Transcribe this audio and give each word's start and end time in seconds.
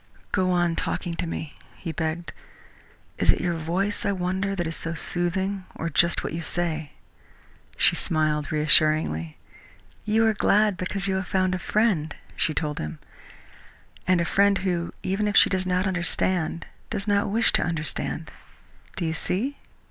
"Go 0.31 0.49
on 0.49 0.75
talking 0.75 1.13
to 1.13 1.27
me," 1.27 1.53
he 1.77 1.91
begged. 1.91 2.31
"Is 3.19 3.29
it 3.29 3.39
your 3.39 3.53
voice, 3.53 4.03
I 4.03 4.11
wonder, 4.11 4.55
that 4.55 4.65
is 4.65 4.75
so 4.75 4.95
soothing, 4.95 5.63
or 5.75 5.91
just 5.91 6.23
what 6.23 6.33
you 6.33 6.41
say?" 6.41 6.93
She 7.77 7.95
smiled 7.95 8.51
reassuringly. 8.51 9.37
"You 10.03 10.25
are 10.25 10.33
glad 10.33 10.75
because 10.75 11.07
you 11.07 11.17
have 11.17 11.27
found 11.27 11.53
a 11.53 11.59
friend," 11.59 12.15
she 12.35 12.51
told 12.55 12.79
him, 12.79 12.97
"and 14.07 14.19
a 14.19 14.25
friend 14.25 14.57
who, 14.65 14.91
even 15.03 15.27
if 15.27 15.37
she 15.37 15.51
does 15.51 15.67
not 15.67 15.85
understand, 15.85 16.65
does 16.89 17.07
not 17.07 17.29
wish 17.29 17.51
to 17.53 17.61
understand. 17.63 18.31
Do 18.95 19.05
you 19.05 19.13
see?" 19.13 19.59